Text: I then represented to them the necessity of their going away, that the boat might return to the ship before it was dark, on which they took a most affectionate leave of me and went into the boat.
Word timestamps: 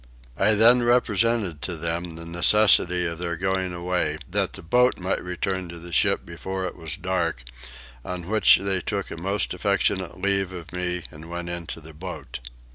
I 0.35 0.55
then 0.55 0.81
represented 0.81 1.61
to 1.61 1.75
them 1.77 2.15
the 2.15 2.25
necessity 2.25 3.05
of 3.05 3.19
their 3.19 3.37
going 3.37 3.71
away, 3.71 4.17
that 4.31 4.53
the 4.53 4.63
boat 4.63 4.97
might 4.97 5.23
return 5.23 5.69
to 5.69 5.77
the 5.77 5.91
ship 5.93 6.25
before 6.25 6.65
it 6.65 6.75
was 6.75 6.95
dark, 6.97 7.43
on 8.03 8.25
which 8.27 8.57
they 8.57 8.81
took 8.81 9.11
a 9.11 9.15
most 9.17 9.53
affectionate 9.53 10.17
leave 10.17 10.53
of 10.53 10.73
me 10.73 11.03
and 11.11 11.29
went 11.29 11.49
into 11.49 11.79
the 11.79 11.93
boat. 11.93 12.39